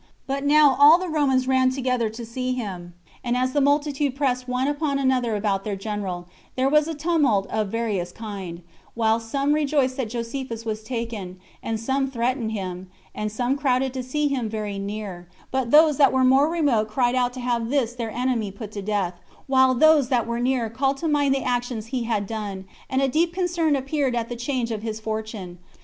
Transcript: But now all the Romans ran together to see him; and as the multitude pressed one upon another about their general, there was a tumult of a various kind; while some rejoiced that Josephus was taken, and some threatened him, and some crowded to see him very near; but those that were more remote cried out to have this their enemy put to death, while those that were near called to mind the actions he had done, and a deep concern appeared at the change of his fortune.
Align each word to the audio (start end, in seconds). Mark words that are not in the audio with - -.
But 0.25 0.43
now 0.43 0.75
all 0.79 0.97
the 0.97 1.07
Romans 1.07 1.47
ran 1.47 1.69
together 1.69 2.09
to 2.09 2.25
see 2.25 2.53
him; 2.53 2.95
and 3.23 3.37
as 3.37 3.51
the 3.53 3.61
multitude 3.61 4.15
pressed 4.15 4.47
one 4.47 4.67
upon 4.67 4.97
another 4.97 5.35
about 5.35 5.63
their 5.63 5.75
general, 5.75 6.27
there 6.55 6.67
was 6.67 6.87
a 6.87 6.95
tumult 6.95 7.45
of 7.51 7.67
a 7.67 7.69
various 7.69 8.11
kind; 8.11 8.63
while 8.95 9.19
some 9.19 9.53
rejoiced 9.53 9.97
that 9.97 10.09
Josephus 10.09 10.65
was 10.65 10.81
taken, 10.83 11.39
and 11.61 11.79
some 11.79 12.09
threatened 12.09 12.51
him, 12.51 12.89
and 13.13 13.31
some 13.31 13.55
crowded 13.55 13.93
to 13.93 14.01
see 14.01 14.27
him 14.27 14.49
very 14.49 14.79
near; 14.79 15.29
but 15.51 15.69
those 15.69 15.97
that 15.97 16.11
were 16.11 16.23
more 16.23 16.49
remote 16.49 16.87
cried 16.87 17.13
out 17.13 17.31
to 17.33 17.39
have 17.39 17.69
this 17.69 17.93
their 17.93 18.09
enemy 18.09 18.49
put 18.49 18.71
to 18.71 18.81
death, 18.81 19.19
while 19.45 19.75
those 19.75 20.09
that 20.09 20.25
were 20.25 20.39
near 20.39 20.67
called 20.67 20.97
to 20.97 21.07
mind 21.07 21.35
the 21.35 21.43
actions 21.43 21.85
he 21.93 22.05
had 22.05 22.25
done, 22.25 22.65
and 22.89 23.03
a 23.03 23.07
deep 23.07 23.35
concern 23.35 23.75
appeared 23.75 24.15
at 24.15 24.29
the 24.29 24.35
change 24.35 24.71
of 24.71 24.81
his 24.81 24.99
fortune. 24.99 25.59